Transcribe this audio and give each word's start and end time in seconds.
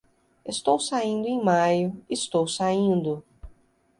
Estou 0.43 0.79
saindo 0.79 1.27
em 1.27 1.39
maio, 1.43 1.95
estou 2.09 2.47
saindo. 2.47 3.23